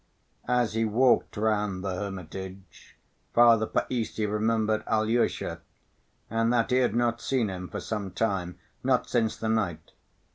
[0.47, 2.97] As he walked round the hermitage,
[3.35, 5.61] Father Païssy remembered Alyosha
[6.27, 9.91] and that he had not seen him for some time, not since the night.